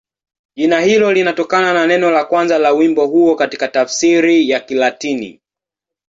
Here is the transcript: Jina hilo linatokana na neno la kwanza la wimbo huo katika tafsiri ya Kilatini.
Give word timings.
Jina 0.55 0.79
hilo 0.79 1.11
linatokana 1.13 1.73
na 1.73 1.87
neno 1.87 2.11
la 2.11 2.25
kwanza 2.25 2.57
la 2.59 2.71
wimbo 2.71 3.07
huo 3.07 3.35
katika 3.35 3.67
tafsiri 3.67 4.49
ya 4.49 4.59
Kilatini. 4.59 5.41